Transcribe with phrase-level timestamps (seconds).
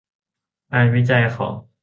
[0.73, 1.53] งานวิจัยของ